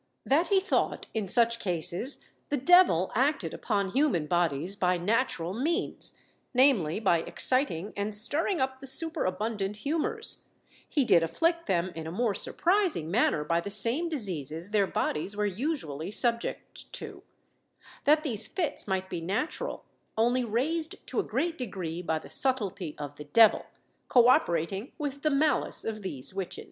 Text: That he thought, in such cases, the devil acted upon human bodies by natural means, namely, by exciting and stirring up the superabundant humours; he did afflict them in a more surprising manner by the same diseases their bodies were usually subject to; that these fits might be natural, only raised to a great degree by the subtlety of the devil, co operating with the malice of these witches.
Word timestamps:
That 0.25 0.47
he 0.47 0.59
thought, 0.59 1.05
in 1.13 1.27
such 1.27 1.59
cases, 1.59 2.25
the 2.49 2.57
devil 2.57 3.11
acted 3.13 3.53
upon 3.53 3.89
human 3.91 4.25
bodies 4.25 4.75
by 4.75 4.97
natural 4.97 5.53
means, 5.53 6.17
namely, 6.55 6.99
by 6.99 7.19
exciting 7.19 7.93
and 7.95 8.15
stirring 8.15 8.59
up 8.59 8.79
the 8.79 8.87
superabundant 8.87 9.77
humours; 9.85 10.47
he 10.89 11.05
did 11.05 11.21
afflict 11.21 11.67
them 11.67 11.91
in 11.93 12.07
a 12.07 12.11
more 12.11 12.33
surprising 12.33 13.11
manner 13.11 13.43
by 13.43 13.61
the 13.61 13.69
same 13.69 14.09
diseases 14.09 14.71
their 14.71 14.87
bodies 14.87 15.35
were 15.37 15.45
usually 15.45 16.09
subject 16.09 16.91
to; 16.93 17.21
that 18.05 18.23
these 18.23 18.47
fits 18.47 18.87
might 18.87 19.07
be 19.07 19.21
natural, 19.21 19.85
only 20.17 20.43
raised 20.43 20.95
to 21.05 21.19
a 21.19 21.23
great 21.23 21.59
degree 21.59 22.01
by 22.01 22.17
the 22.17 22.27
subtlety 22.27 22.95
of 22.97 23.17
the 23.17 23.25
devil, 23.25 23.67
co 24.07 24.27
operating 24.29 24.93
with 24.97 25.21
the 25.21 25.29
malice 25.29 25.85
of 25.85 26.01
these 26.01 26.33
witches. 26.33 26.59